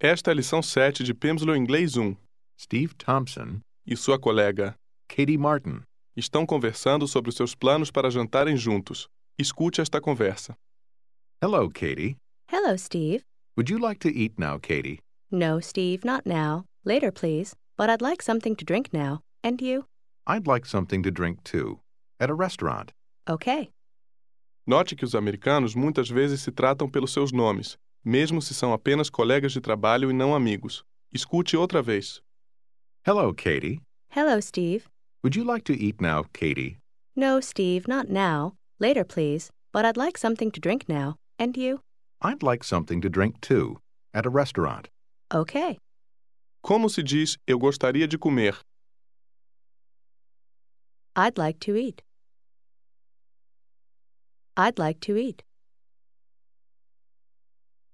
Esta 0.00 0.30
é 0.30 0.32
a 0.32 0.34
lição 0.34 0.62
7 0.62 1.04
de 1.04 1.14
Pimsleur 1.14 1.56
Inglês 1.56 1.96
1 1.96 2.16
Steve 2.60 2.94
Thompson, 2.94 3.60
e 3.86 3.96
sua 3.96 4.18
colega 4.18 4.74
Katie 5.08 5.38
Martin. 5.38 5.80
estão 6.16 6.46
conversando 6.46 7.06
sobre 7.08 7.30
os 7.30 7.36
seus 7.36 7.54
planos 7.54 7.90
para 7.90 8.10
jantarem 8.10 8.56
juntos. 8.56 9.08
Escute 9.38 9.80
esta 9.80 10.00
conversa. 10.00 10.56
Hello, 11.42 11.68
Katie. 11.68 12.16
Hello, 12.50 12.76
Steve. 12.78 13.24
Would 13.56 13.70
you 13.70 13.78
like 13.78 13.98
to 14.00 14.08
eat 14.08 14.38
now, 14.38 14.58
Katie? 14.58 15.00
No, 15.30 15.60
Steve, 15.60 16.04
not 16.04 16.24
now. 16.26 16.64
Later, 16.84 17.10
please. 17.10 17.54
But 17.76 17.90
I'd 17.90 18.02
like 18.02 18.22
something 18.22 18.54
to 18.56 18.64
drink 18.64 18.92
now. 18.92 19.20
And 19.42 19.60
you? 19.60 19.84
I'd 20.26 20.46
like 20.46 20.66
something 20.66 21.02
to 21.02 21.10
drink 21.10 21.42
too. 21.42 21.80
At 22.20 22.30
a 22.30 22.34
restaurant. 22.34 22.92
Okay. 23.28 23.70
Note 24.66 24.94
que 24.96 25.04
os 25.04 25.14
americanos 25.14 25.74
muitas 25.74 26.08
vezes 26.08 26.40
se 26.42 26.50
tratam 26.52 26.88
pelos 26.88 27.12
seus 27.12 27.32
nomes, 27.32 27.76
mesmo 28.04 28.42
se 28.42 28.54
são 28.54 28.72
apenas 28.72 29.08
colegas 29.08 29.52
de 29.52 29.60
trabalho 29.60 30.10
e 30.10 30.12
não 30.12 30.34
amigos. 30.34 30.84
Escute 31.12 31.56
outra 31.56 31.80
vez. 31.82 32.20
Hello, 33.06 33.32
Katie. 33.32 33.80
Hello, 34.10 34.40
Steve. 34.40 34.84
Would 35.22 35.36
you 35.36 35.44
like 35.44 35.64
to 35.64 35.72
eat 35.72 36.00
now, 36.00 36.24
Katie? 36.32 36.78
No, 37.16 37.40
Steve, 37.40 37.86
not 37.88 38.08
now. 38.10 38.54
Later, 38.78 39.04
please. 39.04 39.50
But 39.72 39.84
I'd 39.84 39.96
like 39.96 40.18
something 40.18 40.50
to 40.50 40.60
drink 40.60 40.88
now. 40.88 41.16
And 41.38 41.56
you? 41.56 41.80
I'd 42.20 42.42
like 42.42 42.64
something 42.64 43.00
to 43.00 43.08
drink 43.08 43.40
too. 43.40 43.78
At 44.12 44.26
a 44.26 44.30
restaurant. 44.30 44.88
Okay. 45.32 45.78
Como 46.62 46.88
se 46.88 47.02
diz 47.02 47.36
eu 47.46 47.58
gostaria 47.58 48.06
de 48.06 48.16
comer? 48.18 48.54
I'd 51.16 51.38
like 51.38 51.58
to 51.60 51.76
eat. 51.76 52.02
I'd 54.56 54.78
like 54.78 55.00
to 55.00 55.16
eat. 55.16 55.42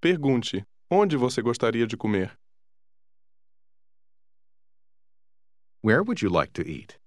Pergunte: 0.00 0.64
onde 0.90 1.14
você 1.16 1.42
gostaria 1.42 1.86
de 1.86 1.95
comer? 1.95 2.38
Where 5.82 6.02
would 6.02 6.23
you 6.23 6.30
like 6.30 6.52
to 6.54 6.62
eat? 6.62 6.98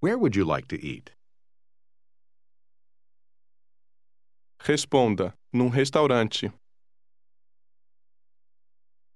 Where 0.00 0.16
would 0.16 0.36
you 0.36 0.44
like 0.44 0.68
to 0.68 0.76
eat? 0.76 1.12
Responda: 4.60 5.34
num 5.52 5.70
restaurante. 5.70 6.52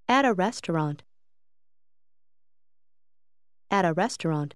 At 0.08 0.24
a 0.24 0.32
restaurant. 0.32 1.04
At 3.70 3.84
a 3.84 3.92
restaurant. 3.92 4.54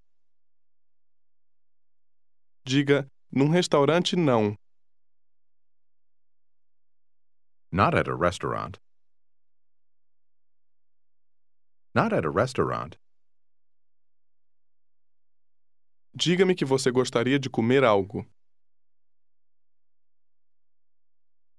Diga: 2.64 3.08
num 3.30 3.52
restaurante 3.52 4.16
não. 4.16 4.56
Not 7.72 7.94
at 7.94 8.08
a 8.08 8.14
restaurant. 8.14 8.78
Not 11.94 12.12
at 12.12 12.24
a 12.24 12.30
restaurant. 12.30 12.96
Diga-me 16.16 16.54
que 16.54 16.66
você 16.66 16.90
gostaria 16.90 17.38
de 17.38 17.50
comer 17.50 17.82
algo. 17.82 18.26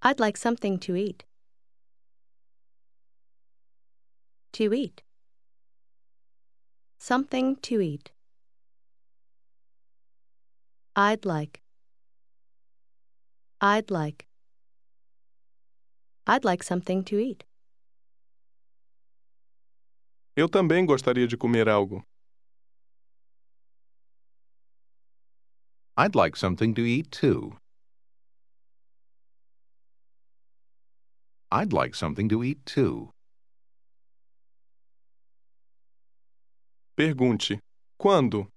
I'd 0.02 0.20
like 0.20 0.38
something 0.38 0.80
to 0.80 0.96
eat. 0.96 1.26
To 4.54 4.74
eat. 4.74 5.04
Something 6.98 7.56
to 7.58 7.82
eat. 7.82 8.12
I'd 10.96 11.26
like. 11.26 11.62
I'd 13.62 13.92
like. 13.92 14.28
I'd 16.30 16.44
like 16.44 16.62
something 16.62 17.04
to 17.06 17.18
eat. 17.18 17.46
Eu 20.36 20.50
também 20.50 20.86
gostaria 20.86 21.26
de 21.26 21.38
comer 21.38 21.68
algo. 21.70 22.04
I'd 25.96 26.16
like 26.16 26.38
something 26.38 26.76
to 26.76 26.82
eat 26.86 27.10
too. 27.12 27.58
I'd 31.50 31.72
like 31.72 31.96
something 31.96 32.28
to 32.30 32.44
eat 32.44 32.66
too. 32.66 33.10
Pergunte: 36.98 37.60
quando? 37.98 38.50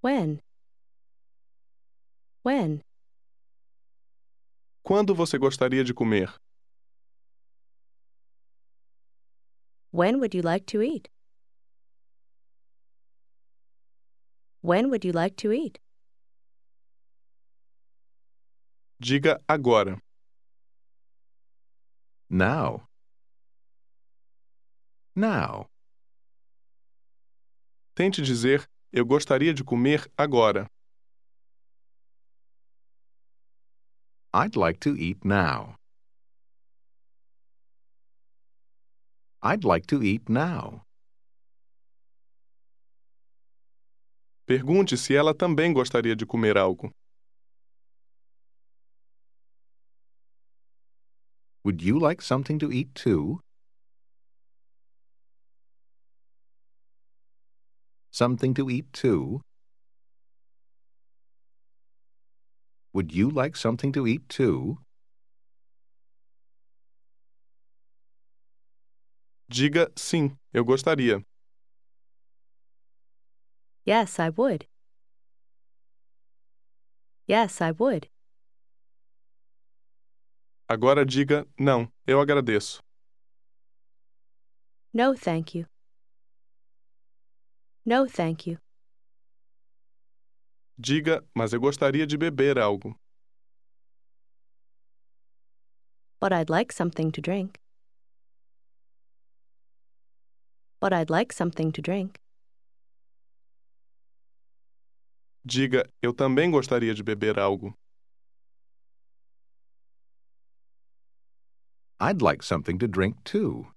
When? 0.00 0.40
When? 2.42 2.85
Quando 4.86 5.16
você 5.16 5.36
gostaria 5.36 5.82
de 5.82 5.92
comer? 5.92 6.32
When 9.90 10.20
would 10.20 10.32
you 10.32 10.44
like 10.44 10.64
to 10.66 10.80
eat? 10.80 11.10
When 14.62 14.90
would 14.90 15.04
you 15.04 15.12
like 15.12 15.34
to 15.42 15.52
eat? 15.52 15.80
Diga 19.00 19.42
agora. 19.48 20.00
Now. 22.30 22.86
Now. 25.16 25.68
Tente 27.96 28.22
dizer: 28.22 28.70
eu 28.92 29.04
gostaria 29.04 29.52
de 29.52 29.64
comer 29.64 30.08
agora. 30.16 30.70
I'd 34.36 34.54
like 34.54 34.80
to 34.80 34.94
eat 34.94 35.24
now. 35.24 35.76
I'd 39.42 39.64
like 39.64 39.86
to 39.86 40.02
eat 40.02 40.28
now. 40.28 40.82
Pergunte 44.46 44.98
se 44.98 45.16
ela 45.16 45.32
também 45.34 45.72
gostaria 45.72 46.14
de 46.14 46.26
comer 46.26 46.58
algo. 46.58 46.90
Would 51.64 51.80
you 51.80 51.98
like 51.98 52.20
something 52.20 52.58
to 52.58 52.70
eat 52.70 52.94
too? 52.94 53.40
Something 58.10 58.52
to 58.52 58.68
eat 58.68 58.92
too? 58.92 59.40
Would 62.96 63.12
you 63.12 63.28
like 63.28 63.56
something 63.56 63.92
to 63.92 64.06
eat 64.06 64.26
too? 64.26 64.78
Diga 69.50 69.92
sim, 69.94 70.38
eu 70.50 70.64
gostaria. 70.64 71.22
Yes, 73.84 74.18
I 74.18 74.30
would. 74.30 74.66
Yes, 77.26 77.60
I 77.60 77.72
would. 77.72 78.08
Agora 80.66 81.04
diga 81.04 81.46
não, 81.60 81.92
eu 82.06 82.18
agradeço. 82.18 82.82
No, 84.94 85.14
thank 85.14 85.54
you. 85.54 85.66
No, 87.84 88.06
thank 88.08 88.46
you. 88.46 88.58
Diga, 90.78 91.24
mas 91.34 91.54
eu 91.54 91.60
gostaria 91.60 92.06
de 92.06 92.18
beber 92.18 92.58
algo. 92.58 92.94
But 96.20 96.32
I'd 96.32 96.50
like 96.50 96.70
something 96.70 97.10
to 97.12 97.20
drink. 97.22 97.58
But 100.78 100.92
I'd 100.92 101.08
like 101.08 101.32
something 101.32 101.72
to 101.72 101.80
drink. 101.80 102.18
Diga, 105.46 105.88
eu 106.02 106.12
também 106.12 106.50
gostaria 106.50 106.94
de 106.94 107.02
beber 107.02 107.38
algo. 107.38 107.72
I'd 111.98 112.20
like 112.20 112.42
something 112.42 112.78
to 112.80 112.86
drink 112.86 113.24
too. 113.24 113.68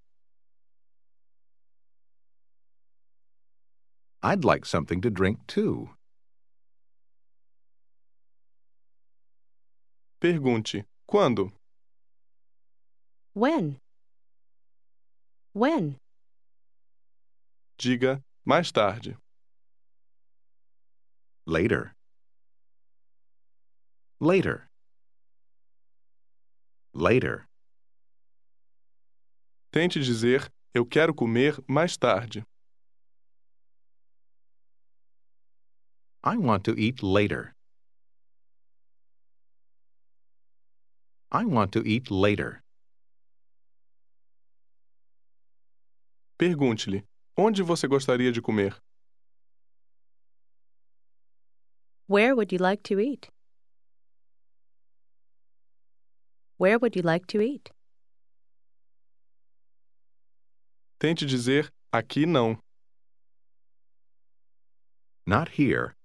I'd 4.22 4.44
like 4.44 4.66
something 4.66 5.00
to 5.02 5.10
drink 5.10 5.48
too. 5.48 5.92
Pergunte: 10.20 10.86
quando? 11.08 11.50
When? 13.34 13.80
When? 15.54 15.96
Diga 17.78 18.22
mais 18.46 18.70
tarde. 18.70 19.18
Later. 21.46 21.96
Later. 24.20 24.68
Later. 26.94 27.48
Tente 29.72 30.02
dizer: 30.02 30.52
eu 30.74 30.86
quero 30.86 31.16
comer 31.16 31.56
mais 31.66 31.96
tarde. 31.96 32.44
I 36.22 36.36
want 36.36 36.66
to 36.66 36.78
eat 36.78 37.02
later. 37.02 37.56
I 41.32 41.46
want 41.46 41.72
to 41.74 41.84
eat 41.86 42.10
later. 42.10 42.64
Pergunte-lhe: 46.40 47.04
onde 47.38 47.62
você 47.62 47.88
gostaria 47.88 48.32
de 48.32 48.42
comer? 48.42 48.76
Where 52.08 52.36
would 52.36 52.52
you 52.52 52.58
like 52.58 52.82
to 52.84 53.00
eat? 53.00 53.30
Where 56.58 56.80
would 56.80 56.96
you 56.96 57.04
like 57.04 57.28
to 57.28 57.42
eat? 57.42 57.70
Tente 61.00 61.26
dizer 61.26 61.72
aqui 61.94 62.26
não. 62.26 62.58
Not 65.26 65.50
here. 65.50 65.96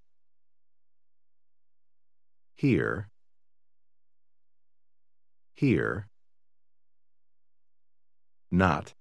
Here. 2.55 3.09
Here. 5.57 6.09
Not. 8.51 8.95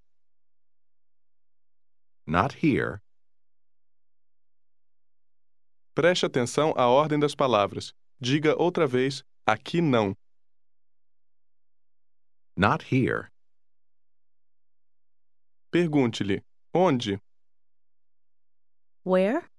Not 2.26 2.54
here. 2.64 3.02
Preste 5.96 6.26
atenção 6.26 6.74
à 6.78 6.88
ordem 6.88 7.20
das 7.20 7.36
palavras. 7.36 7.94
Diga 8.20 8.56
outra 8.58 8.88
vez 8.88 9.24
aqui 9.46 9.82
não. 9.82 10.16
Not 12.56 12.84
here. 12.94 13.30
Pergunte-lhe: 15.72 16.42
onde? 16.74 17.20
Where? 19.04 19.50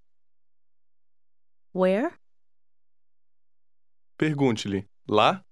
Where? 1.73 2.17
Pergunte-lhe: 4.17 4.87
lá? 5.07 5.44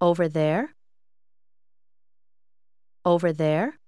Over 0.00 0.28
there? 0.28 0.74
Over 3.04 3.32
there? 3.34 3.78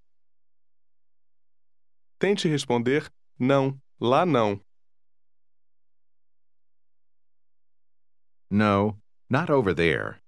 Tente 2.19 2.49
responder 2.49 3.11
não, 3.39 3.81
lá 3.99 4.27
não. 4.27 4.61
No, 8.51 9.01
not 9.31 9.51
over 9.51 9.75
there. 9.75 10.21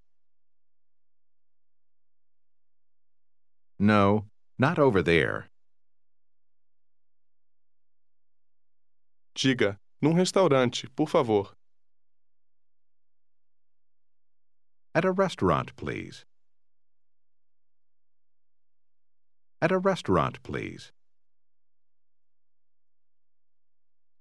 No, 3.78 4.26
not 4.58 4.78
over 4.78 5.02
there. 5.02 5.50
Diga: 9.34 9.78
num 10.00 10.14
restaurante, 10.14 10.88
por 10.90 11.08
favor. 11.08 11.54
At 14.94 15.05
a 15.05 15.11
restaurant, 15.11 15.75
please. 15.76 16.25
At 19.61 19.73
a 19.73 19.79
restaurant, 19.79 20.41
please. 20.44 20.93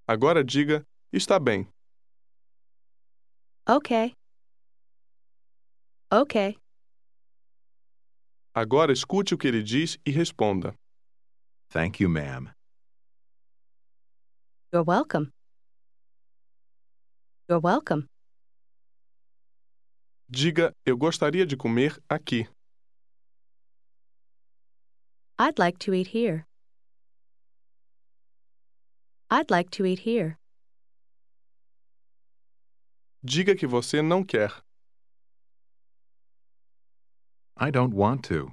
Agora 0.08 0.44
diga: 0.44 0.84
está 1.14 1.40
bem. 1.40 1.68
Okay. 3.70 4.14
Okay. 6.12 6.58
Agora 8.56 8.92
escute 8.92 9.34
o 9.34 9.38
que 9.38 9.48
ele 9.48 9.64
diz 9.64 9.98
e 10.06 10.12
responda. 10.12 10.74
Thank 11.70 12.02
you, 12.02 12.10
ma'am. 12.10 12.52
You're 14.72 14.84
welcome. 14.84 15.32
You're 17.48 17.60
welcome. 17.62 18.08
Diga: 20.36 20.76
eu 20.84 20.98
gostaria 20.98 21.46
de 21.46 21.56
comer 21.56 22.02
aqui. 22.10 22.50
I'd 25.38 25.60
like 25.60 25.78
to 25.86 25.94
eat 25.94 26.08
here. 26.08 26.48
I'd 29.30 29.52
like 29.52 29.70
to 29.78 29.86
eat 29.86 30.00
here. 30.10 30.40
Diga 33.24 33.56
que 33.56 33.68
você 33.68 34.02
não 34.02 34.26
quer. 34.26 34.50
I 37.56 37.70
don't 37.70 37.94
want 37.94 38.28
to. 38.30 38.52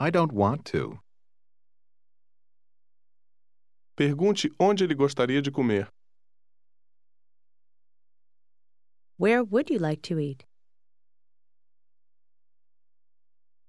I 0.00 0.10
don't 0.10 0.32
want 0.32 0.64
to. 0.72 0.98
Pergunte 3.94 4.50
onde 4.58 4.82
ele 4.82 4.96
gostaria 4.96 5.40
de 5.40 5.52
comer. 5.52 5.88
Where 9.16 9.44
would 9.44 9.70
you 9.70 9.78
like 9.78 10.02
to 10.02 10.18
eat? 10.18 10.44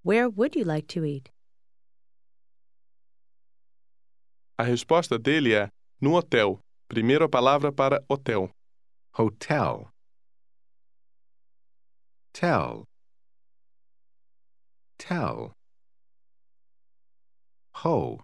Where 0.03 0.29
would 0.29 0.55
you 0.55 0.63
like 0.65 0.87
to 0.89 1.05
eat? 1.05 1.29
A 4.57 4.63
resposta 4.65 5.17
dele 5.17 5.53
é 5.53 5.69
no 6.01 6.11
hotel. 6.11 6.59
Primeira 6.87 7.27
palavra 7.27 7.71
para 7.71 8.03
hotel. 8.09 8.49
Hotel. 9.13 9.89
Tell. 12.33 12.85
Tell. 14.97 15.53
Ho. 17.75 18.19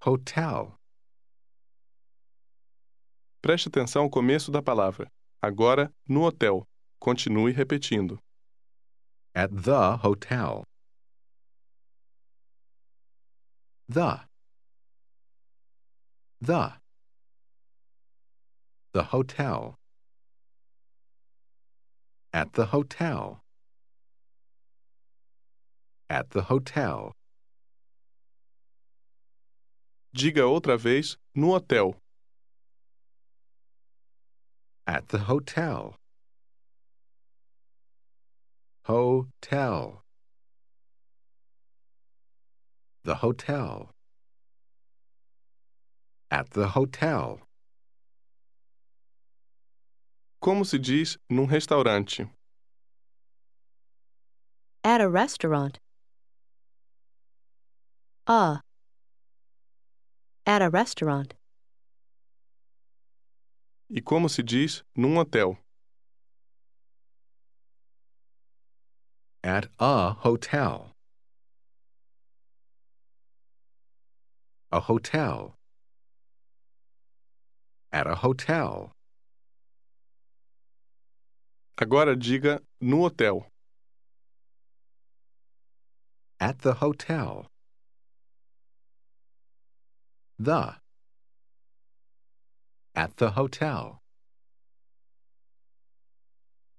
Hotel. 0.00 0.74
Preste 3.42 3.68
atenção 3.68 4.04
ao 4.04 4.10
começo 4.10 4.52
da 4.52 4.62
palavra. 4.62 5.10
Agora, 5.42 5.92
no 6.08 6.22
hotel. 6.22 6.62
Continue 7.00 7.50
repetindo. 7.50 8.16
At 9.34 9.50
the 9.50 9.96
hotel. 10.00 10.62
The. 13.88 14.28
The. 16.40 16.80
The 18.92 19.02
hotel. 19.02 19.74
At 22.32 22.52
the 22.52 22.66
hotel. 22.66 23.40
At 26.08 26.28
the 26.30 26.42
hotel. 26.42 27.10
Diga 30.14 30.46
outra 30.46 30.76
vez 30.76 31.16
no 31.34 31.48
hotel. 31.48 32.01
At 34.92 35.08
the 35.08 35.20
hotel. 35.20 35.96
Hotel. 38.84 40.02
The 43.02 43.14
hotel. 43.14 43.88
At 46.30 46.50
the 46.50 46.68
hotel. 46.76 47.40
Como 50.42 50.64
se 50.64 50.76
diz 50.76 51.16
num 51.30 51.46
restaurante? 51.46 52.28
At 54.84 55.00
a 55.00 55.08
restaurant. 55.08 55.78
Uh. 58.26 58.58
At 60.44 60.60
a 60.60 60.68
restaurant. 60.68 61.32
E 63.94 64.00
como 64.00 64.26
se 64.26 64.42
diz 64.42 64.82
num 64.96 65.18
hotel? 65.18 65.58
At 69.44 69.68
a 69.78 70.12
hotel. 70.24 70.94
A 74.70 74.80
hotel. 74.80 75.54
At 77.92 78.06
a 78.06 78.14
hotel. 78.14 78.92
Agora 81.76 82.16
diga 82.16 82.62
no 82.80 83.02
hotel. 83.02 83.46
At 86.40 86.62
the 86.62 86.72
hotel. 86.80 87.46
The. 90.38 90.81
At 92.94 93.16
the 93.16 93.30
hotel. 93.30 94.02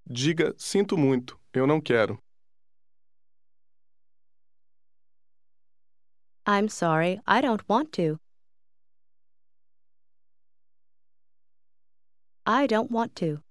Diga 0.05 0.53
sinto 0.58 0.96
muito, 0.98 1.39
eu 1.53 1.65
não 1.65 1.82
quero. 1.82 2.20
I'm 6.46 6.67
sorry, 6.70 7.20
I 7.25 7.41
don't 7.41 7.63
want 7.67 7.93
to. 7.93 8.20
I 12.46 12.67
don't 12.67 12.91
want 12.91 13.15
to. 13.15 13.41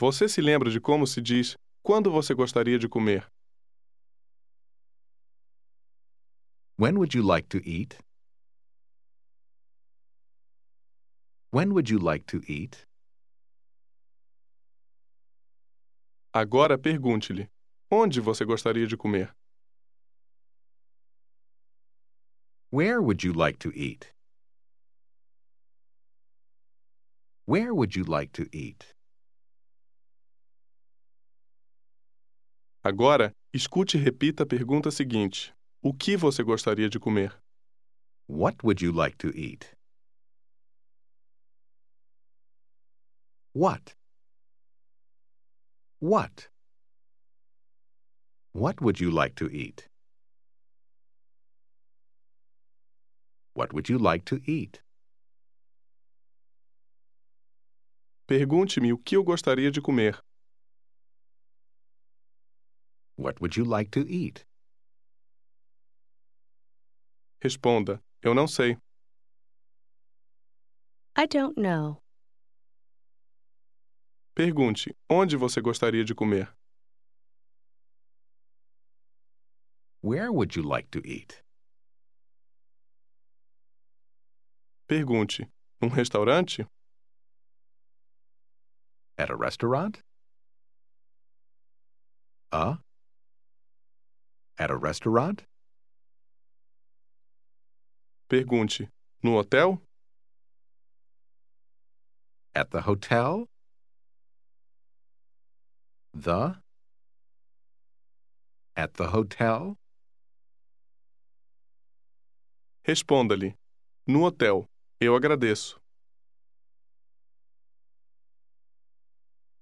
Você 0.00 0.28
se 0.28 0.40
lembra 0.40 0.70
de 0.70 0.80
como 0.80 1.06
se 1.06 1.20
diz 1.20 1.54
quando 1.82 2.10
você 2.10 2.34
gostaria 2.34 2.78
de 2.78 2.88
comer? 2.88 3.28
When 6.76 6.96
would 6.96 7.14
you 7.14 7.22
like 7.22 7.48
to 7.50 7.58
eat? 7.58 7.98
When 11.50 11.72
would 11.72 11.88
you 11.88 11.98
like 11.98 12.26
to 12.26 12.42
eat? 12.46 12.86
Agora 16.34 16.76
pergunte-lhe: 16.76 17.48
onde 17.90 18.20
você 18.20 18.44
gostaria 18.44 18.86
de 18.86 18.98
comer? 18.98 19.34
Where 22.70 23.00
would 23.00 23.24
you 23.24 23.32
like 23.32 23.58
to 23.60 23.72
eat? 23.74 24.12
Where 27.46 27.72
would 27.72 27.96
you 27.96 28.04
like 28.04 28.30
to 28.32 28.46
eat? 28.52 28.94
Agora, 32.84 33.32
escute 33.54 33.96
e 33.96 34.00
repita 34.00 34.42
a 34.42 34.46
pergunta 34.46 34.90
seguinte: 34.90 35.54
O 35.82 35.94
que 35.94 36.14
você 36.14 36.42
gostaria 36.42 36.90
de 36.90 37.00
comer? 37.00 37.32
What 38.28 38.62
would 38.62 38.84
you 38.84 38.92
like 38.92 39.16
to 39.16 39.28
eat? 39.28 39.77
What? 43.58 43.96
What? 45.98 46.48
What 48.52 48.80
would 48.80 49.00
you 49.00 49.10
like 49.10 49.34
to 49.34 49.50
eat? 49.50 49.88
What 53.54 53.72
would 53.72 53.88
you 53.88 53.98
like 53.98 54.24
to 54.26 54.40
eat? 54.46 54.80
Pergunte-me 58.28 58.92
o 58.92 58.98
que 58.98 59.16
eu 59.16 59.24
gostaria 59.24 59.72
de 59.72 59.80
comer. 59.80 60.20
What 63.16 63.40
would 63.40 63.56
you 63.56 63.64
like 63.64 63.90
to 63.90 64.06
eat? 64.08 64.46
Responda: 67.42 68.00
Eu 68.22 68.34
não 68.34 68.46
sei. 68.46 68.76
I 71.16 71.26
don't 71.26 71.58
know. 71.58 72.00
Pergunte: 74.38 74.96
Onde 75.10 75.36
você 75.36 75.60
gostaria 75.60 76.04
de 76.04 76.14
comer? 76.14 76.48
Where 80.00 80.30
would 80.30 80.54
you 80.54 80.62
like 80.62 80.88
to 80.92 81.00
eat? 81.04 81.42
Pergunte: 84.88 85.50
Num 85.82 85.90
restaurante? 85.90 86.64
At 89.18 89.28
a 89.28 89.34
restaurant? 89.34 90.04
Uh? 92.52 92.76
At 94.56 94.70
a 94.70 94.76
restaurant? 94.76 95.46
Pergunte: 98.30 98.88
No 99.20 99.32
hotel? 99.32 99.82
At 102.54 102.70
the 102.70 102.82
hotel? 102.82 103.48
The? 106.20 106.60
At 108.74 108.94
the 108.94 109.06
hotel? 109.12 109.76
Responda-lhe: 112.82 113.54
No 114.04 114.24
hotel. 114.24 114.66
Eu 115.00 115.14
agradeço. 115.14 115.80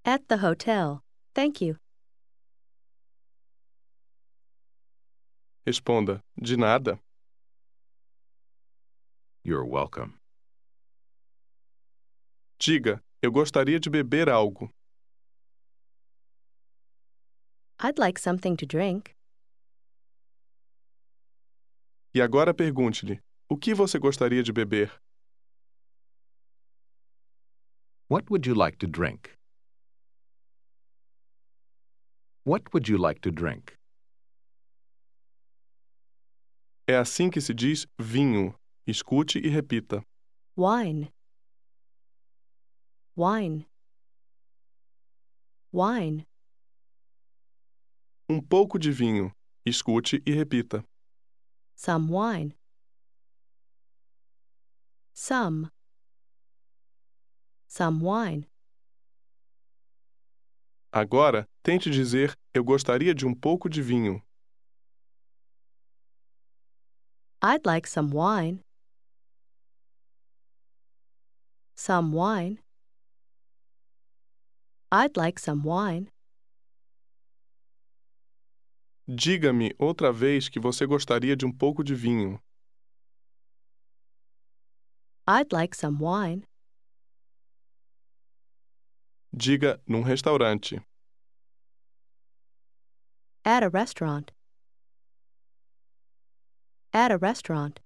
At 0.03 0.29
the 0.29 0.39
hotel. 0.39 1.03
Thank 1.35 1.61
you. 1.61 1.77
Responda: 5.67 6.23
De 6.41 6.57
nada. 6.57 6.99
You're 9.45 9.67
welcome. 9.69 10.15
Diga: 12.59 13.05
Eu 13.21 13.31
gostaria 13.31 13.79
de 13.79 13.91
beber 13.91 14.31
algo. 14.31 14.71
I'd 17.87 18.01
like 18.01 18.19
something 18.19 18.57
to 18.57 18.67
drink. 18.67 19.15
E 22.13 22.21
agora 22.21 22.53
pergunte-lhe: 22.53 23.21
O 23.49 23.57
que 23.57 23.73
você 23.75 23.97
gostaria 23.97 24.43
de 24.43 24.53
beber? 24.53 24.91
What 28.09 28.29
would 28.29 28.45
you 28.45 28.57
like 28.57 28.77
to 28.79 28.89
drink? 28.89 29.39
What 32.45 32.73
would 32.73 32.89
you 32.89 32.99
like 32.99 33.21
to 33.21 33.31
drink? 33.31 33.77
É 36.89 36.97
assim 36.97 37.31
que 37.31 37.41
se 37.41 37.55
diz 37.55 37.87
vinho. 37.97 38.53
Escute 38.85 39.39
e 39.39 39.49
repita. 39.49 40.03
Wine. 40.57 41.13
Wine. 43.17 43.65
Wine. 45.73 46.27
Um 48.29 48.41
pouco 48.41 48.77
de 48.79 48.91
vinho. 48.91 49.31
Escute 49.65 50.21
e 50.27 50.33
repita. 50.33 50.85
Some 51.77 52.11
wine. 52.11 52.57
Some. 55.15 55.71
Some 57.69 58.03
wine. 58.03 58.49
Agora, 60.91 61.47
tente 61.63 61.89
dizer: 61.89 62.37
Eu 62.53 62.65
gostaria 62.65 63.15
de 63.15 63.27
um 63.27 63.35
pouco 63.35 63.69
de 63.69 63.81
vinho. 63.81 64.21
I'd 67.43 67.65
like 67.65 67.89
some 67.89 68.13
wine. 68.13 68.61
Some 71.77 72.13
wine. 72.17 72.59
I'd 74.91 75.17
like 75.17 75.39
some 75.39 75.63
wine. 75.65 76.09
Diga-me 79.09 79.73
outra 79.79 80.13
vez 80.13 80.49
que 80.49 80.59
você 80.59 80.85
gostaria 80.85 81.37
de 81.37 81.47
um 81.47 81.53
pouco 81.53 81.85
de 81.85 81.95
vinho. 81.95 82.43
I'd 85.29 85.53
like 85.53 85.77
some 85.77 85.99
wine. 86.01 86.45
Diga 89.33 89.81
num 89.87 90.03
restaurante. 90.03 90.81
At 93.45 93.63
a 93.63 93.69
restaurant. 93.69 94.33
At 96.93 97.13
a 97.13 97.17
restaurant. 97.17 97.79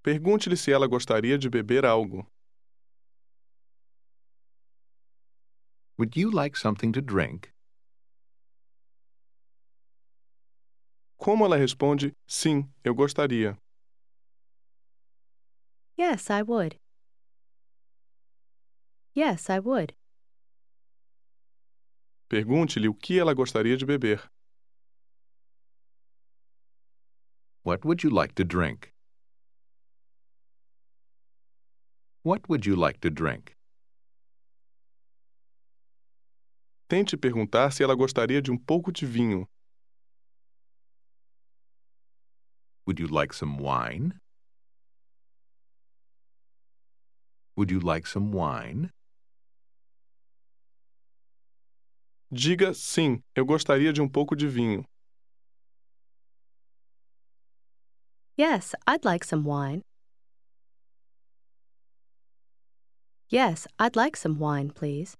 Pergunte-lhe 0.00 0.56
se 0.56 0.70
ela 0.70 0.86
gostaria 0.86 1.36
de 1.36 1.50
beber 1.50 1.84
algo. 1.84 2.24
Would 5.98 6.16
you 6.16 6.30
like 6.30 6.56
something 6.56 6.92
to 6.92 7.02
drink? 7.02 7.52
Como 11.20 11.44
ela 11.44 11.58
responde: 11.58 12.16
Sim, 12.26 12.72
eu 12.82 12.94
gostaria. 12.94 13.54
Yes, 15.98 16.30
I 16.30 16.42
would. 16.42 16.80
Yes, 19.14 19.50
I 19.50 19.58
would. 19.58 19.94
Pergunte-lhe 22.26 22.88
o 22.88 22.94
que 22.94 23.18
ela 23.18 23.34
gostaria 23.34 23.76
de 23.76 23.84
beber. 23.84 24.30
What 27.64 27.84
would 27.84 28.02
you 28.02 28.10
like 28.10 28.32
to 28.36 28.44
drink? 28.44 28.90
What 32.24 32.48
would 32.48 32.66
you 32.66 32.76
like 32.76 32.98
to 33.00 33.10
drink? 33.10 33.54
Tente 36.88 37.14
perguntar 37.18 37.72
se 37.72 37.82
ela 37.82 37.94
gostaria 37.94 38.40
de 38.40 38.50
um 38.50 38.56
pouco 38.56 38.90
de 38.90 39.04
vinho. 39.04 39.46
Would 42.90 42.98
you 42.98 43.06
like 43.06 43.32
some 43.32 43.56
wine? 43.56 44.18
Would 47.54 47.70
you 47.70 47.78
like 47.78 48.04
some 48.04 48.32
wine? 48.32 48.90
Diga 52.32 52.74
sim, 52.74 53.22
eu 53.36 53.46
gostaria 53.46 53.92
de 53.92 54.02
um 54.02 54.08
pouco 54.08 54.34
de 54.34 54.48
vinho. 54.48 54.84
Yes, 58.36 58.74
I'd 58.88 59.04
like 59.04 59.24
some 59.24 59.44
wine. 59.44 59.82
Yes, 63.28 63.68
I'd 63.78 63.94
like 63.94 64.16
some 64.16 64.36
wine, 64.40 64.72
please. 64.72 65.16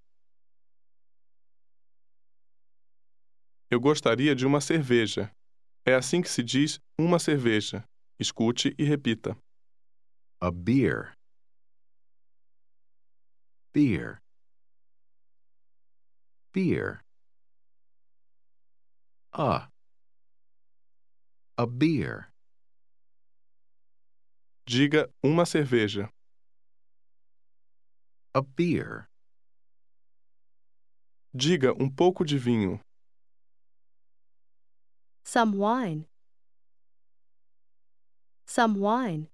Eu 3.71 3.79
gostaria 3.79 4.35
de 4.35 4.45
uma 4.45 4.61
cerveja. 4.61 5.31
É 5.91 5.95
assim 5.97 6.23
que 6.23 6.29
se 6.29 6.41
diz 6.41 6.79
uma 6.97 7.19
cerveja. 7.19 7.83
Escute 8.17 8.73
e 8.79 8.85
repita. 8.85 9.37
A 10.41 10.49
beer. 10.49 11.15
Beer. 13.75 14.23
Beer. 16.55 17.01
A. 19.33 19.69
A 21.59 21.67
beer. 21.67 22.31
Diga 24.65 25.13
uma 25.25 25.45
cerveja. 25.45 26.09
a 28.33 28.41
beer? 28.41 29.07
Diga 31.35 31.73
um 31.83 31.93
pouco 31.93 32.25
de 32.25 32.39
vinho. 32.39 32.81
Some 35.33 35.53
wine. 35.53 36.07
Some 38.47 38.81
wine. 38.81 39.29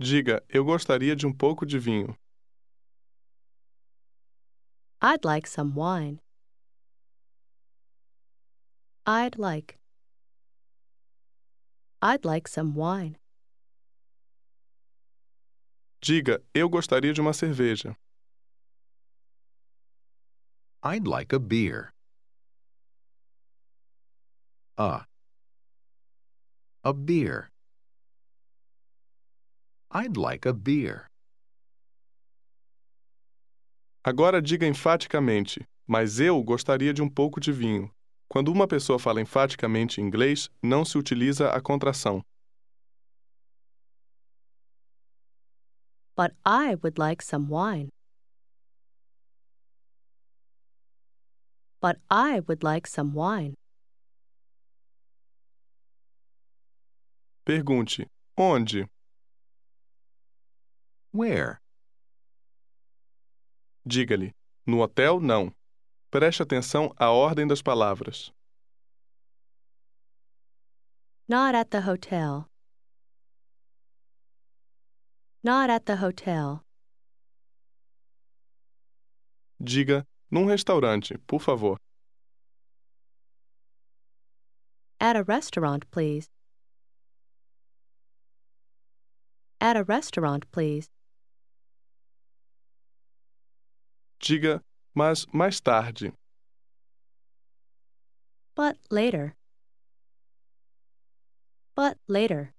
Diga 0.00 0.44
eu 0.48 0.64
gostaria 0.64 1.16
de 1.16 1.26
um 1.26 1.32
pouco 1.32 1.66
de 1.66 1.76
vinho. 1.76 2.16
I'd 5.02 5.24
like 5.24 5.48
some 5.48 5.74
wine. 5.74 6.20
I'd 9.04 9.36
like. 9.36 9.80
I'd 12.00 12.24
like 12.24 12.46
some 12.46 12.76
wine. 12.76 13.16
Diga 16.00 16.40
eu 16.54 16.68
gostaria 16.68 17.12
de 17.12 17.20
uma 17.20 17.32
cerveja. 17.32 17.96
I'd 20.84 21.08
like 21.08 21.32
a 21.32 21.40
beer. 21.40 21.92
A. 24.80 25.04
A 26.84 26.92
beer. 26.92 27.48
I'd 29.90 30.16
like 30.16 30.46
a 30.46 30.52
beer. 30.52 31.08
Agora 34.04 34.40
diga 34.40 34.68
enfaticamente, 34.68 35.66
mas 35.84 36.20
eu 36.20 36.40
gostaria 36.44 36.94
de 36.94 37.02
um 37.02 37.08
pouco 37.08 37.40
de 37.40 37.50
vinho. 37.50 37.90
Quando 38.28 38.52
uma 38.52 38.68
pessoa 38.68 39.00
fala 39.00 39.20
enfaticamente 39.20 40.00
em 40.00 40.04
inglês, 40.04 40.48
não 40.62 40.84
se 40.84 40.96
utiliza 40.96 41.50
a 41.50 41.60
contração. 41.60 42.22
But 46.16 46.36
I 46.46 46.76
would 46.76 47.00
like 47.00 47.24
some 47.24 47.48
wine. 47.50 47.88
But 51.80 51.96
I 52.08 52.38
would 52.46 52.64
like 52.64 52.88
some 52.88 53.12
wine. 53.12 53.54
Pergunte: 57.48 58.06
onde? 58.36 58.86
Where? 61.14 61.58
Diga-lhe: 63.86 64.34
no 64.66 64.82
hotel, 64.82 65.18
não. 65.18 65.50
Preste 66.10 66.42
atenção 66.42 66.92
à 66.98 67.10
ordem 67.10 67.46
das 67.46 67.62
palavras. 67.62 68.30
Not 71.26 71.54
at 71.54 71.70
the 71.70 71.80
hotel. 71.80 72.50
Not 75.42 75.70
at 75.70 75.86
the 75.86 75.96
hotel. 75.96 76.62
Diga: 79.58 80.04
num 80.30 80.44
restaurante, 80.44 81.16
por 81.26 81.40
favor. 81.40 81.78
At 85.00 85.16
a 85.16 85.22
restaurant, 85.22 85.90
please. 85.90 86.28
At 89.60 89.76
a 89.76 89.82
restaurant, 89.82 90.50
please. 90.52 90.88
Diga: 94.20 94.60
mas 94.94 95.26
mais 95.32 95.60
tarde. 95.60 96.12
But 98.54 98.76
later. 98.90 99.34
But 101.74 101.98
later. 102.08 102.52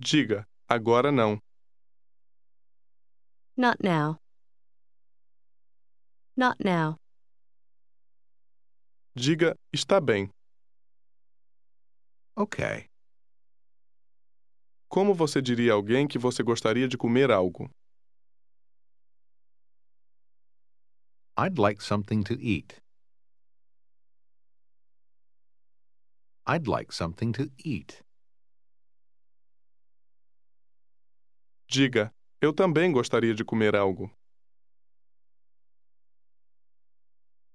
Diga: 0.00 0.44
agora 0.68 1.12
não. 1.12 1.40
Not 3.56 3.82
now. 3.82 4.18
Not 6.36 6.58
now. 6.60 6.96
Diga: 9.16 9.54
está 9.72 10.00
bem. 10.00 10.30
Okay. 12.36 12.91
Como 14.92 15.14
você 15.14 15.40
diria 15.40 15.72
a 15.72 15.74
alguém 15.74 16.06
que 16.06 16.18
você 16.18 16.42
gostaria 16.42 16.86
de 16.86 16.98
comer 16.98 17.30
algo? 17.30 17.70
I'd 21.34 21.58
like 21.58 21.82
something 21.82 22.22
to 22.24 22.34
eat. 22.34 22.76
I'd 26.46 26.68
like 26.68 26.92
something 26.92 27.32
to 27.32 27.50
eat. 27.64 28.04
Diga: 31.66 32.12
eu 32.42 32.52
também 32.52 32.92
gostaria 32.92 33.34
de 33.34 33.46
comer 33.46 33.74
algo. 33.74 34.10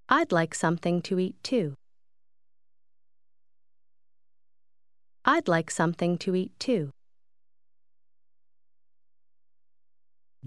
I'd 0.10 0.32
like 0.32 0.56
something 0.56 1.02
to 1.02 1.20
eat 1.20 1.38
too. 1.44 1.76
I'd 5.24 5.48
like 5.48 5.70
something 5.70 6.18
to 6.18 6.36
eat 6.36 6.58
too. 6.58 6.97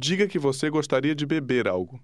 Diga 0.03 0.27
que 0.27 0.39
você 0.39 0.71
gostaria 0.71 1.15
de 1.15 1.27
beber 1.27 1.69
algo. 1.69 2.01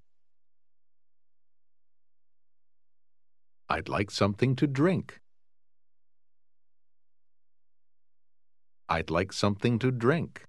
I'd 3.67 3.89
like 3.89 4.11
something 4.11 4.53
to 4.57 4.67
drink. 4.67 5.19
I'd 8.87 9.09
like 9.09 9.33
something 9.33 9.79
to 9.79 9.91
drink. 9.91 10.43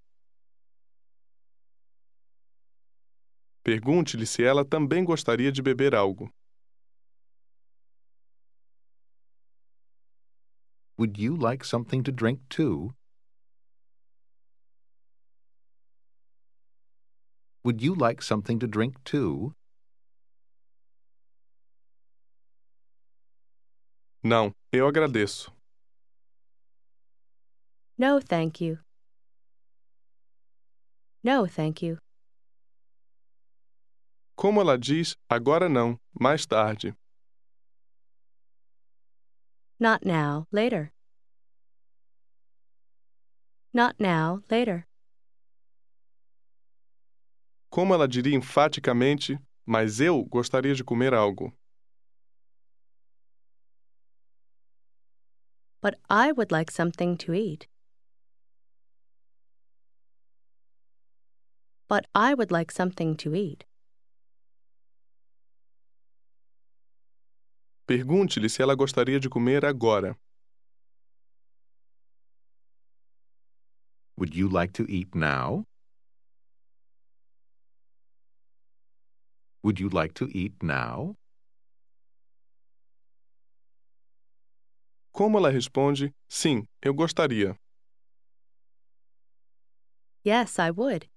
Pergunte-lhe 3.65 4.27
se 4.27 4.45
ela 4.45 4.63
também 4.63 5.03
gostaria 5.03 5.51
de 5.51 5.63
beber 5.63 5.95
algo. 5.95 6.31
Would 10.99 11.17
you 11.17 11.35
like 11.35 11.65
something 11.65 12.03
to 12.03 12.13
drink 12.13 12.43
too? 12.51 12.93
Would 17.69 17.83
you 17.83 17.95
like 17.95 18.23
something 18.23 18.59
to 18.61 18.67
drink 18.67 18.97
too? 19.05 19.53
Não, 24.25 24.55
eu 24.73 24.89
agradeço. 24.89 25.53
No, 27.99 28.21
thank 28.23 28.65
you. 28.65 28.79
No, 31.23 31.47
thank 31.47 31.83
you. 31.85 31.99
Como 34.35 34.63
ela 34.63 34.79
diz, 34.79 35.15
agora 35.29 35.69
não, 35.69 36.01
mais 36.19 36.47
tarde. 36.47 36.95
Not 39.79 40.07
now, 40.07 40.47
later. 40.51 40.91
Not 43.75 44.01
now, 44.01 44.43
later. 44.51 44.87
Como 47.71 47.95
ela 47.95 48.09
diria 48.09 48.35
enfaticamente, 48.35 49.39
mas 49.65 50.01
eu 50.01 50.25
gostaria 50.25 50.75
de 50.75 50.83
comer 50.83 51.13
algo. 51.13 51.53
But 55.83 55.95
I 56.11 56.33
would 56.33 56.51
like 56.51 56.73
something 56.73 57.17
to 57.19 57.35
eat. 57.35 57.69
But 61.89 62.07
I 62.15 62.35
would 62.35 62.51
like 62.51 62.73
something 62.73 63.15
to 63.17 63.35
eat. 63.35 63.65
Pergunte-lhe 67.87 68.49
se 68.49 68.61
ela 68.63 68.75
gostaria 68.75 69.21
de 69.21 69.29
comer 69.29 69.65
agora. 69.65 70.19
Would 74.17 74.35
you 74.35 74.49
like 74.49 74.73
to 74.75 74.85
eat 74.91 75.15
now? 75.15 75.68
Would 79.63 79.81
you 79.81 79.89
like 79.89 80.15
to 80.15 80.29
eat 80.33 80.63
now? 80.63 81.17
Como 85.13 85.39
ela 85.39 85.51
responde, 85.51 86.15
sim, 86.29 86.65
eu 86.81 86.95
gostaria. 86.95 87.57
Yes, 90.25 90.59
I 90.59 90.71
would. 90.71 91.09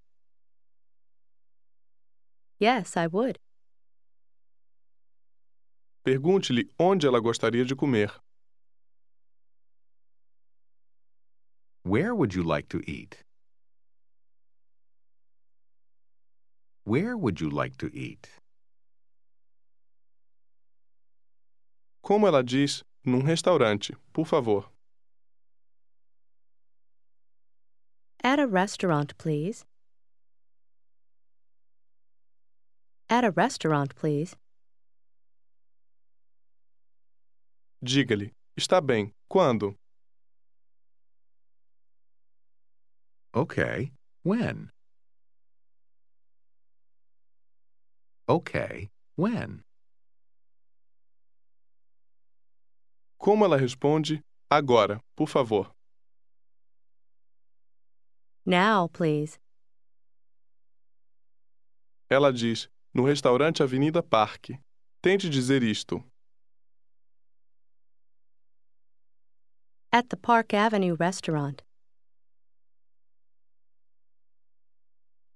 Yes, 2.59 2.95
I 2.97 3.07
would. 3.07 3.39
Pergunte-lhe 6.03 6.67
onde 6.79 7.05
ela 7.05 7.19
gostaria 7.19 7.63
de 7.63 7.75
comer. 7.75 8.11
Where 11.83 12.15
would 12.15 12.33
you 12.33 12.43
like 12.43 12.69
to 12.69 12.81
eat? 12.87 13.23
Where 16.83 17.15
would 17.15 17.39
you 17.39 17.49
like 17.49 17.77
to 17.77 17.95
eat? 17.95 18.27
Como 22.03 22.27
ela 22.27 22.43
diz, 22.43 22.83
num 23.05 23.21
restaurante, 23.21 23.95
por 24.11 24.25
favor. 24.25 24.65
At 28.23 28.39
a 28.39 28.47
restaurant, 28.47 29.17
please. 29.17 29.65
At 33.09 33.23
a 33.23 33.31
restaurant, 33.31 33.95
please. 33.95 34.35
Diga-lhe, 37.83 38.31
está 38.57 38.79
bem, 38.79 39.11
quando? 39.29 39.75
Okay, 43.35 43.91
when? 44.23 44.69
Okay. 48.31 48.89
When? 49.17 49.61
Como 53.17 53.43
ela 53.43 53.57
responde? 53.57 54.23
Agora, 54.49 55.01
por 55.17 55.27
favor. 55.27 55.69
Now, 58.45 58.87
please. 58.87 59.37
Ela 62.09 62.31
diz: 62.31 62.69
No 62.93 63.03
restaurante 63.03 63.61
Avenida 63.61 64.01
Parque. 64.01 64.57
Tente 65.01 65.29
dizer 65.29 65.61
isto. 65.61 66.01
At 69.91 70.07
the 70.09 70.15
Park 70.15 70.53
Avenue 70.53 70.95
restaurant. 70.95 71.63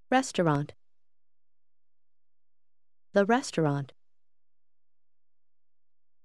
Restaurant. 0.10 0.74
The 3.16 3.26
restaurant. 3.26 3.94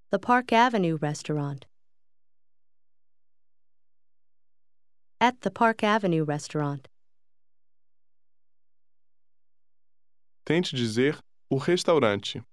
The 0.09 0.19
Park 0.19 0.51
Avenue 0.51 0.97
restaurant. 1.01 1.65
At 5.21 5.39
the 5.39 5.51
Park 5.51 5.85
Avenue 5.85 6.25
restaurant. 6.25 6.89
Tente 10.45 10.75
dizer 10.75 11.17
o 11.49 11.59
restaurante. 11.59 12.43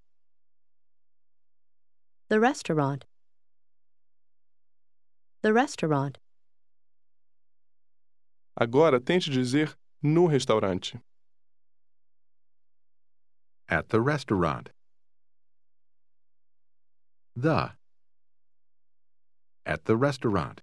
The 2.28 2.38
restaurant. 2.38 3.06
The 5.42 5.52
restaurant. 5.52 6.18
Agora 8.56 9.00
tente 9.00 9.32
dizer 9.32 9.74
no 10.00 10.28
restaurante. 10.28 11.00
At 13.68 13.90
the 13.90 14.00
restaurant. 14.00 14.70
The. 17.36 17.72
At 19.66 19.84
the 19.84 19.96
restaurant. 19.96 20.62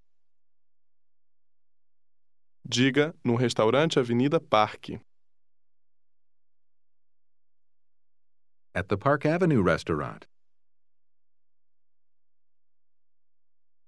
Diga 2.67 3.13
no 3.23 3.37
restaurante 3.37 3.99
Avenida 3.99 4.39
Parque. 4.39 4.99
At 8.73 8.89
the 8.89 8.97
Park 8.97 9.25
Avenue 9.25 9.61
restaurant. 9.61 10.25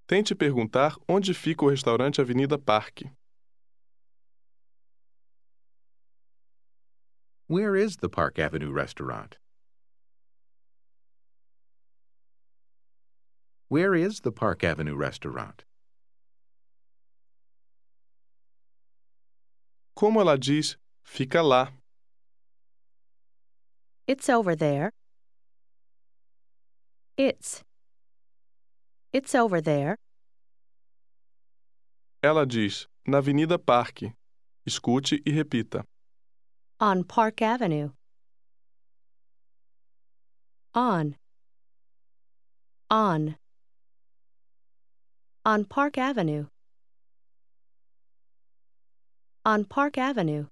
Tente 0.08 0.36
perguntar 0.36 0.96
onde 1.10 1.34
fica 1.34 1.66
o 1.66 1.70
restaurante 1.70 2.22
Avenida 2.22 2.58
Parque. 2.58 3.12
Where 7.50 7.78
is 7.78 7.98
the 7.98 8.10
Park 8.10 8.40
Avenue 8.40 8.74
restaurant? 8.74 9.38
Where 13.70 13.96
is 13.96 14.20
the 14.20 14.34
Park 14.34 14.66
Avenue 14.66 14.98
restaurant? 14.98 15.64
Como 19.96 20.20
ela 20.20 20.38
diz, 20.38 20.76
fica 21.06 21.38
lá. 21.38 21.72
It's 24.08 24.28
over 24.28 24.54
there. 24.54 24.92
It's. 27.18 27.64
It's 29.14 29.34
over 29.34 29.62
there. 29.62 29.96
Ela 32.22 32.46
diz, 32.46 32.88
na 33.08 33.20
Avenida 33.20 33.58
Parque. 33.58 34.12
Escute 34.66 35.22
e 35.26 35.32
repita. 35.32 35.86
On 36.80 37.04
Park 37.04 37.42
Avenue. 37.42 37.92
On. 40.76 41.16
On. 42.92 43.36
On 45.44 45.64
Park 45.66 45.98
Avenue. 45.98 46.46
On 49.44 49.64
Park 49.64 49.98
Avenue. 49.98 50.46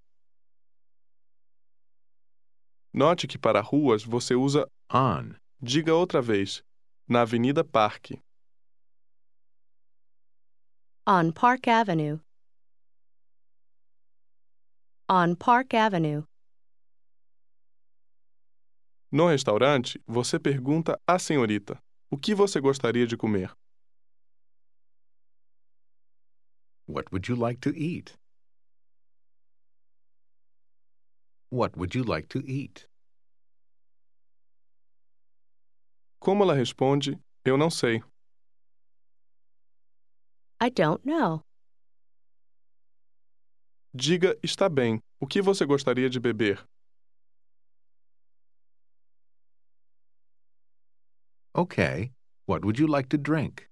Note 2.91 3.27
que 3.27 3.37
para 3.37 3.61
ruas 3.61 4.03
você 4.03 4.33
usa 4.33 4.65
On. 4.91 5.35
diga 5.61 5.93
outra 5.93 6.21
vez. 6.23 6.63
Na 7.07 7.21
Avenida 7.21 7.63
Parque. 7.63 8.19
On 11.05 11.31
Park 11.31 11.67
Avenue. 11.67 12.19
On 15.07 15.35
Park 15.35 15.75
Avenue. 15.75 16.23
No 19.11 19.27
restaurante, 19.27 20.01
você 20.07 20.39
pergunta 20.39 20.99
à 21.07 21.19
senhorita: 21.19 21.77
O 22.09 22.17
que 22.17 22.33
você 22.33 22.59
gostaria 22.59 23.05
de 23.05 23.15
comer? 23.15 23.53
What 26.87 27.11
would 27.11 27.29
you 27.29 27.35
like 27.35 27.61
to 27.61 27.69
eat? 27.69 28.17
What 31.51 31.77
would 31.77 31.95
you 31.95 32.03
like 32.03 32.27
to 32.29 32.39
eat? 32.39 32.87
Como 36.19 36.43
ela 36.43 36.55
responde: 36.55 37.19
Eu 37.45 37.57
não 37.57 37.69
sei. 37.69 38.01
I 40.59 40.71
don't 40.71 41.05
know. 41.05 41.44
Diga: 43.95 44.37
Está 44.43 44.67
bem. 44.67 44.99
O 45.21 45.25
que 45.25 45.41
você 45.41 45.65
gostaria 45.65 46.09
de 46.09 46.19
beber? 46.19 46.67
Okay. 51.55 52.11
What 52.45 52.65
would 52.65 52.77
you 52.77 52.87
like 52.87 53.07
to 53.09 53.17
drink? 53.17 53.69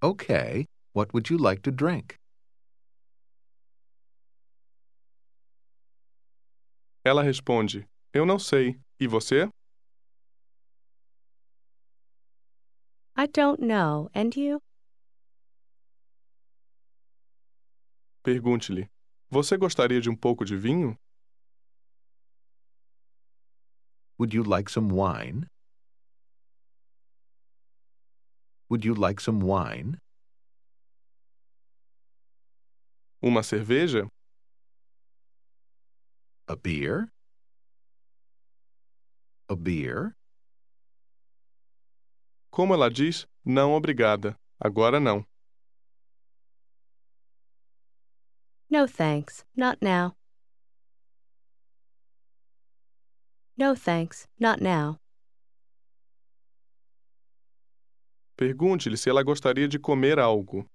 Okay. 0.00 0.66
What 0.92 1.12
would 1.12 1.28
you 1.28 1.38
like 1.38 1.62
to 1.62 1.72
drink? 1.72 2.14
Ela 7.04 7.24
responde: 7.24 7.84
Eu 8.14 8.24
não 8.24 8.38
sei. 8.38 8.78
E 9.00 9.08
você? 9.08 9.48
I 13.16 13.26
don't 13.26 13.60
know. 13.60 14.08
And 14.14 14.36
you? 14.36 14.62
Pergunte-lhe: 18.22 18.88
Você 19.28 19.56
gostaria 19.56 20.00
de 20.00 20.08
um 20.08 20.14
pouco 20.16 20.44
de 20.44 20.56
vinho? 20.56 20.96
Would 24.16 24.32
you 24.36 24.44
like 24.44 24.70
some 24.70 24.92
wine? 24.92 25.48
Would 28.68 28.86
you 28.86 28.94
like 28.94 29.20
some 29.20 29.40
wine? 29.42 29.98
Uma 33.20 33.42
cerveja? 33.42 34.08
A 36.46 36.54
beer? 36.54 37.08
A 39.48 39.56
beer? 39.56 40.14
Como 42.50 42.72
ela 42.72 42.88
diz: 42.88 43.26
Não, 43.44 43.72
obrigada. 43.72 44.38
Agora 44.60 45.00
não. 45.00 45.26
No 48.72 48.86
thanks. 48.86 49.44
Not 49.54 49.82
now. 49.82 50.16
No 53.54 53.74
thanks. 53.74 54.26
Not 54.40 54.62
now. 54.62 54.98
Pergunte-lhe 58.34 58.96
se 58.96 59.10
ela 59.10 59.22
gostaria 59.22 59.68
de 59.68 59.78
comer 59.78 60.18
algo. 60.18 60.66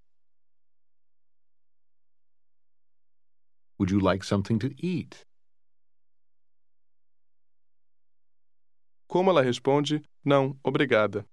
Would 3.80 3.90
you 3.90 4.00
like 4.00 4.24
something 4.24 4.60
to 4.60 4.68
eat? 4.78 5.26
Como 9.08 9.32
ela 9.32 9.42
responde: 9.42 10.04
Não, 10.24 10.56
obrigada. 10.64 11.26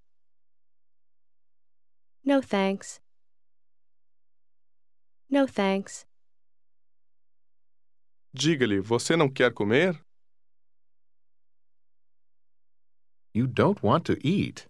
No 2.25 2.41
thanks. 2.41 3.03
No 5.29 5.47
thanks. 5.47 6.07
Diga-lhe: 8.37 8.81
Você 8.81 9.15
não 9.15 9.33
quer 9.33 9.55
comer? 9.55 9.95
You 13.33 13.47
don't 13.47 13.81
want 13.81 14.07
to 14.07 14.15
eat. 14.27 14.67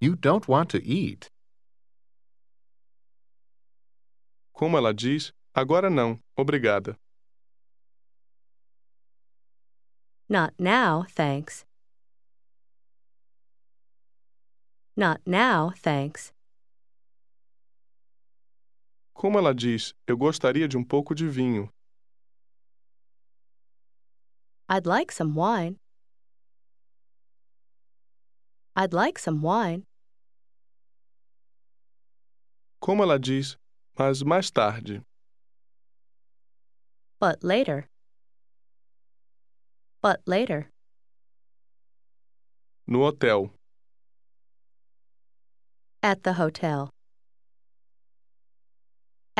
You 0.00 0.16
don't 0.16 0.48
want 0.48 0.70
to 0.70 0.78
eat. 0.78 1.30
Como 4.54 4.78
ela 4.78 4.94
diz, 4.94 5.32
agora 5.54 5.90
não, 5.90 6.18
obrigada. 6.34 6.96
Not 10.28 10.54
now, 10.58 11.04
thanks. 11.14 11.66
Not 14.96 15.20
now, 15.26 15.72
thanks. 15.76 16.32
Como 19.22 19.38
ela 19.38 19.54
diz, 19.54 19.94
eu 20.04 20.18
gostaria 20.18 20.66
de 20.66 20.76
um 20.76 20.82
pouco 20.82 21.14
de 21.14 21.28
vinho. 21.28 21.72
I'd 24.68 24.84
like 24.84 25.14
some 25.14 25.38
wine. 25.38 25.78
I'd 28.74 28.92
like 28.92 29.20
some 29.20 29.40
wine. 29.40 29.86
Como 32.80 33.04
ela 33.04 33.16
diz, 33.16 33.56
mas 33.96 34.24
mais 34.24 34.50
tarde. 34.50 35.04
But 37.20 37.44
later. 37.44 37.88
But 40.02 40.20
later. 40.26 40.68
No 42.88 43.04
hotel. 43.04 43.54
At 46.02 46.24
the 46.24 46.32
hotel. 46.32 46.91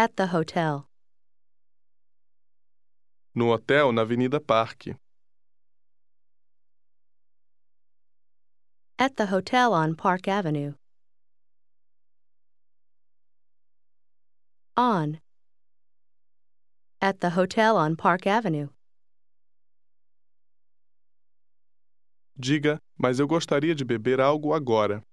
At 0.03 0.17
the 0.17 0.27
hotel. 0.27 0.89
No 3.37 3.51
hotel 3.53 3.93
na 3.93 4.03
Avenida 4.03 4.41
Parque. 4.41 4.97
At 8.99 9.15
the 9.17 9.27
hotel 9.27 9.73
on 9.73 9.95
Park 9.95 10.27
Avenue. 10.27 10.75
On. 14.77 15.21
At 17.01 17.21
the 17.21 17.31
hotel 17.31 17.77
on 17.77 17.95
Park 17.95 18.27
Avenue. 18.27 18.71
Diga, 22.37 22.81
mas 22.99 23.21
eu 23.21 23.29
gostaria 23.29 23.73
de 23.73 23.85
beber 23.85 24.21
algo 24.21 24.53
agora. 24.53 25.05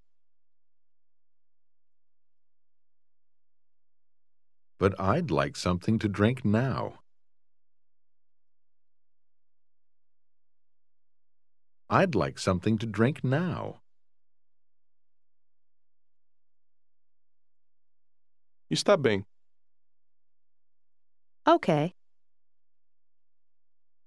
But 4.80 4.98
I'd 4.98 5.30
like 5.30 5.58
something 5.58 6.00
to 6.00 6.08
drink 6.08 6.46
now. 6.46 7.00
I'd 11.90 12.16
like 12.16 12.40
something 12.40 12.78
to 12.78 12.86
drink 12.86 13.22
now. 13.22 13.82
Está 18.72 18.96
bem. 18.96 19.26
Okay. 21.46 21.94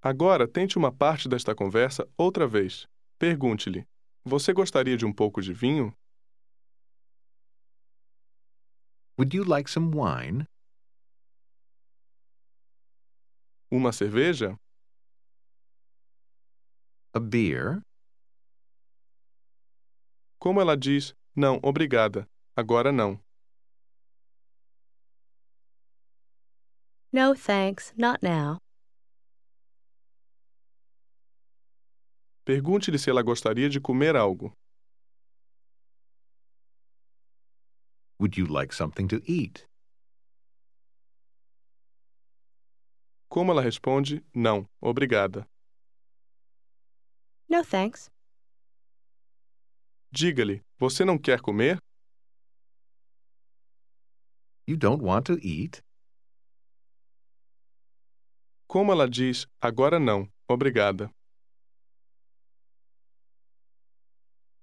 Agora 0.01 0.49
tente 0.49 0.79
uma 0.79 0.91
parte 0.91 1.29
desta 1.29 1.55
conversa 1.55 2.09
outra 2.17 2.47
vez. 2.47 2.87
Pergunte-lhe: 3.19 3.85
Você 4.25 4.55
gostaria 4.55 4.97
de 4.97 5.05
um 5.05 5.13
pouco 5.13 5.43
de 5.43 5.53
vinho? 5.53 5.93
Would 9.19 9.37
you 9.37 9.45
like 9.45 9.69
some 9.69 9.91
wine? 9.91 10.47
Uma 13.75 13.91
cerveja? 13.91 14.55
A 17.15 17.19
beer? 17.19 17.81
Como 20.39 20.61
ela 20.61 20.77
diz: 20.77 21.15
Não, 21.35 21.59
obrigada. 21.63 22.29
Agora 22.55 22.93
não. 22.93 23.19
No 27.11 27.35
thanks, 27.35 27.95
not 27.97 28.19
now. 28.23 28.59
Pergunte-lhe 32.45 32.99
se 32.99 33.09
ela 33.09 33.23
gostaria 33.23 33.71
de 33.71 33.81
comer 33.81 34.17
algo. 34.17 34.53
Would 38.21 38.39
you 38.39 38.47
like 38.47 38.75
something 38.75 39.09
to 39.09 39.23
eat? 39.27 39.67
Como 43.33 43.51
ela 43.51 43.63
responde: 43.63 44.23
Não, 44.35 44.69
obrigada. 44.79 45.49
No 47.49 47.65
thanks. 47.65 48.11
Diga-lhe: 50.11 50.63
Você 50.77 51.03
não 51.03 51.17
quer 51.19 51.41
comer? 51.41 51.79
You 54.69 54.77
don't 54.77 55.03
want 55.03 55.25
to 55.29 55.39
eat? 55.43 55.83
Como 58.67 58.93
ela 58.93 59.09
diz: 59.09 59.47
Agora 59.63 59.99
não, 59.99 60.31
obrigada. 60.47 61.11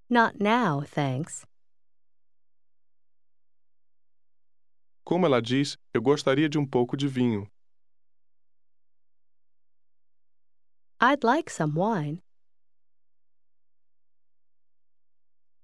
Not 0.08 0.38
now, 0.39 0.86
thanks. 0.86 1.43
Como 5.03 5.25
ela 5.25 5.41
diz: 5.41 5.75
Eu 5.91 6.03
gostaria 6.03 6.47
de 6.47 6.60
um 6.60 6.67
pouco 6.67 6.95
de 6.95 7.08
vinho. 7.08 7.49
I'd 11.01 11.23
like 11.23 11.49
some 11.49 11.75
wine. 11.75 12.21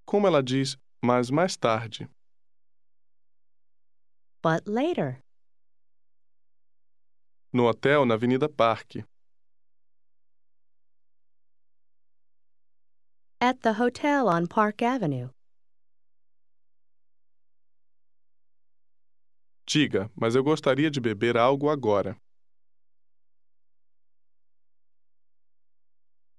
Como 0.05 0.27
ela 0.27 0.41
diz: 0.41 0.77
Mas 1.03 1.29
mais 1.29 1.57
tarde. 1.57 2.07
But 4.41 4.65
later. 4.65 5.19
No 7.51 7.67
hotel 7.67 8.05
na 8.05 8.13
Avenida 8.13 8.47
Parque. 8.47 9.03
At 13.41 13.61
the 13.61 13.73
hotel 13.73 14.29
on 14.29 14.47
Park 14.47 14.81
Avenue. 14.81 15.29
Diga, 19.67 20.09
mas 20.15 20.35
eu 20.35 20.43
gostaria 20.43 20.89
de 20.89 21.01
beber 21.01 21.35
algo 21.35 21.69
agora. 21.69 22.15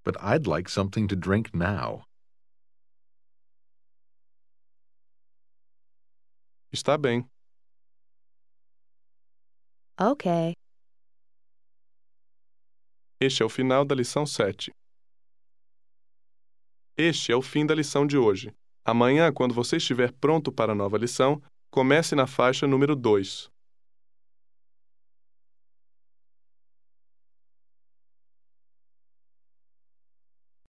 But 0.07 0.17
I'd 0.23 0.47
like 0.47 0.71
something 0.71 1.09
to 1.09 1.17
drink 1.17 1.53
now. 1.53 2.05
Está 6.73 6.97
bem. 6.97 7.29
Okay. 10.01 10.53
Este 13.21 13.43
é 13.43 13.45
o 13.47 13.49
final 13.49 13.85
da 13.85 13.97
lição 13.97 14.25
7. 14.25 14.71
Este 16.97 17.33
é 17.33 17.37
o 17.37 17.43
fim 17.43 17.67
da 17.67 17.75
lição 17.75 18.07
de 18.07 18.17
hoje. 18.17 18.53
Amanhã, 18.85 19.33
quando 19.33 19.55
você 19.55 19.79
estiver 19.79 20.13
pronto 20.13 20.53
para 20.53 20.71
a 20.71 20.75
nova 20.77 20.97
lição, 20.97 21.43
comece 21.69 22.15
na 22.15 22.29
faixa 22.29 22.65
número 22.65 22.95
2. 22.95 23.51